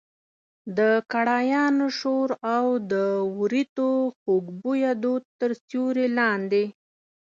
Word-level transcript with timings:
د 0.77 0.79
کړایانو 1.11 1.85
شور 1.99 2.29
او 2.55 2.65
د 2.91 2.93
وریتو 3.39 3.89
خوږ 4.17 4.45
بویه 4.61 4.91
دود 5.03 5.23
تر 5.39 5.51
سیوري 5.65 6.07
لاندې. 6.19 6.63